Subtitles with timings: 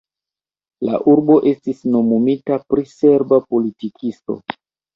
[0.89, 4.43] La urbo estis nomumita pri serba politikisto.